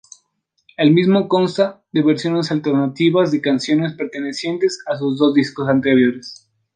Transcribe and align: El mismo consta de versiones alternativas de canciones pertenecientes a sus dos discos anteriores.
El 0.77 0.93
mismo 0.95 1.27
consta 1.27 1.83
de 1.91 2.01
versiones 2.01 2.49
alternativas 2.51 3.31
de 3.31 3.39
canciones 3.39 3.93
pertenecientes 3.93 4.83
a 4.87 4.97
sus 4.97 5.19
dos 5.19 5.35
discos 5.35 5.69
anteriores. 5.69 6.47